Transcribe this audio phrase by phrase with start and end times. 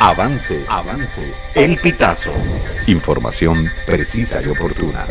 [0.00, 1.32] Avance, avance.
[1.54, 2.32] El pitazo.
[2.86, 5.06] Información precisa y oportuna.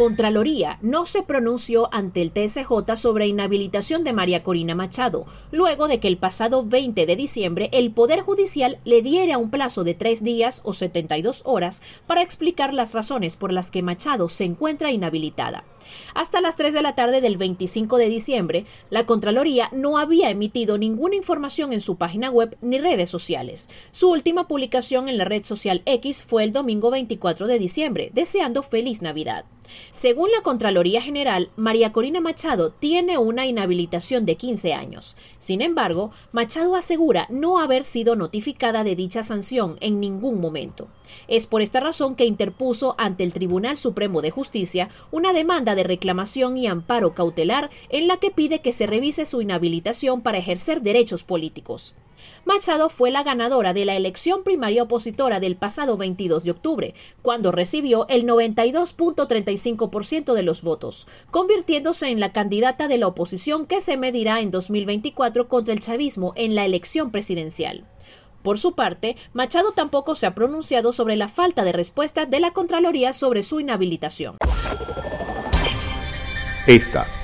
[0.00, 6.00] Contraloría no se pronunció ante el TSJ sobre inhabilitación de María Corina Machado, luego de
[6.00, 10.24] que el pasado 20 de diciembre el Poder Judicial le diera un plazo de tres
[10.24, 15.64] días o 72 horas para explicar las razones por las que Machado se encuentra inhabilitada.
[16.14, 20.78] Hasta las 3 de la tarde del 25 de diciembre, la Contraloría no había emitido
[20.78, 23.68] ninguna información en su página web ni redes sociales.
[23.92, 28.62] Su última publicación en la red social X fue el domingo 24 de diciembre, deseando
[28.62, 29.44] feliz Navidad.
[29.92, 35.16] Según la Contraloría General, María Corina Machado tiene una inhabilitación de 15 años.
[35.38, 40.88] Sin embargo, Machado asegura no haber sido notificada de dicha sanción en ningún momento.
[41.26, 45.82] Es por esta razón que interpuso ante el Tribunal Supremo de Justicia una demanda de
[45.82, 50.82] reclamación y amparo cautelar en la que pide que se revise su inhabilitación para ejercer
[50.82, 51.94] derechos políticos.
[52.44, 57.52] Machado fue la ganadora de la elección primaria opositora del pasado 22 de octubre, cuando
[57.52, 63.96] recibió el 92.35% de los votos, convirtiéndose en la candidata de la oposición que se
[63.96, 67.84] medirá en 2024 contra el chavismo en la elección presidencial.
[68.42, 72.52] Por su parte, Machado tampoco se ha pronunciado sobre la falta de respuesta de la
[72.52, 74.36] Contraloría sobre su inhabilitación.
[76.66, 77.06] Esta